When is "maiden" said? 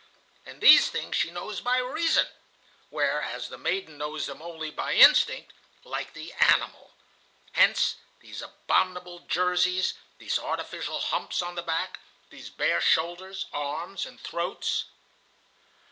3.59-3.99